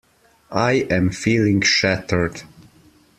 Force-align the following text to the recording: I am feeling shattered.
I 0.55 0.87
am 0.89 1.11
feeling 1.11 1.61
shattered. 1.61 2.41